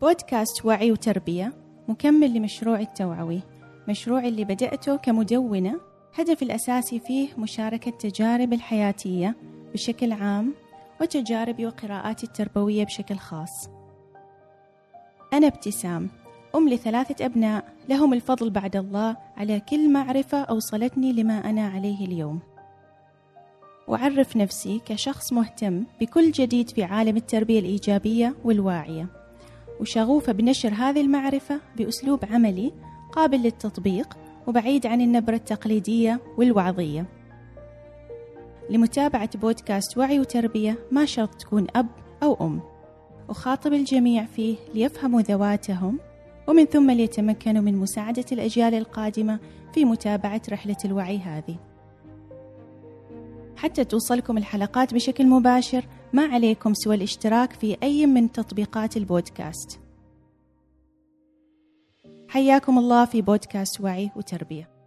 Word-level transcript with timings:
بودكاست 0.00 0.64
وعي 0.64 0.92
وتربية 0.92 1.52
مكمل 1.88 2.34
لمشروع 2.34 2.80
التوعوي. 2.80 3.40
مشروع 3.88 4.24
اللي 4.24 4.44
بدأته 4.44 4.96
كمدونة 4.96 5.80
هدف 6.14 6.42
الأساسي 6.42 7.00
فيه 7.00 7.28
مشاركة 7.38 7.90
تجارب 7.90 8.52
الحياتية 8.52 9.36
بشكل 9.72 10.12
عام 10.12 10.54
وتجاربي 11.00 11.66
وقراءاتي 11.66 12.26
التربوية 12.26 12.84
بشكل 12.84 13.16
خاص. 13.16 13.70
أنا 15.32 15.46
ابتسام 15.46 16.08
أم 16.54 16.68
لثلاثة 16.68 17.26
أبناء 17.26 17.64
لهم 17.88 18.12
الفضل 18.12 18.50
بعد 18.50 18.76
الله 18.76 19.16
على 19.36 19.60
كل 19.60 19.92
معرفة 19.92 20.38
أوصلتني 20.42 21.12
لما 21.12 21.50
أنا 21.50 21.68
عليه 21.68 22.06
اليوم. 22.06 22.40
وأعرف 23.88 24.36
نفسي 24.36 24.80
كشخص 24.86 25.32
مهتم 25.32 25.84
بكل 26.00 26.30
جديد 26.30 26.70
في 26.70 26.82
عالم 26.82 27.16
التربية 27.16 27.60
الإيجابية 27.60 28.34
والواعية. 28.44 29.19
وشغوفة 29.80 30.32
بنشر 30.32 30.68
هذه 30.68 31.00
المعرفة 31.00 31.60
بأسلوب 31.76 32.24
عملي 32.30 32.72
قابل 33.12 33.38
للتطبيق 33.38 34.16
وبعيد 34.46 34.86
عن 34.86 35.00
النبرة 35.00 35.34
التقليدية 35.34 36.20
والوعظية. 36.38 37.06
لمتابعة 38.70 39.38
بودكاست 39.38 39.98
وعي 39.98 40.20
وتربية 40.20 40.78
ما 40.90 41.04
شرط 41.04 41.34
تكون 41.34 41.66
أب 41.76 41.86
أو 42.22 42.46
أم. 42.46 42.60
أخاطب 43.28 43.72
الجميع 43.72 44.24
فيه 44.24 44.56
ليفهموا 44.74 45.20
ذواتهم 45.20 45.98
ومن 46.48 46.64
ثم 46.64 46.90
ليتمكنوا 46.90 47.62
من 47.62 47.76
مساعدة 47.76 48.24
الأجيال 48.32 48.74
القادمة 48.74 49.38
في 49.74 49.84
متابعة 49.84 50.42
رحلة 50.50 50.76
الوعي 50.84 51.18
هذه. 51.18 51.56
حتى 53.56 53.84
توصلكم 53.84 54.38
الحلقات 54.38 54.94
بشكل 54.94 55.26
مباشر 55.26 55.84
ما 56.12 56.26
عليكم 56.26 56.74
سوى 56.74 56.94
الاشتراك 56.94 57.52
في 57.52 57.76
أي 57.82 58.06
من 58.06 58.32
تطبيقات 58.32 58.96
البودكاست. 58.96 59.80
حياكم 62.28 62.78
الله 62.78 63.04
في 63.04 63.22
بودكاست 63.22 63.80
وعي 63.80 64.10
وتربية. 64.16 64.79